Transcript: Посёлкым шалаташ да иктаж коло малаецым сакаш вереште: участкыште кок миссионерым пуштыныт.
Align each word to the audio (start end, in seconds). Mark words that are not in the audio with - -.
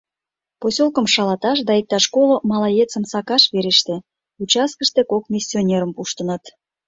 Посёлкым 0.61 1.05
шалаташ 1.13 1.57
да 1.67 1.73
иктаж 1.81 2.05
коло 2.15 2.35
малаецым 2.49 3.03
сакаш 3.11 3.43
вереште: 3.53 3.95
участкыште 4.41 5.01
кок 5.11 5.23
миссионерым 5.33 5.91
пуштыныт. 5.97 6.43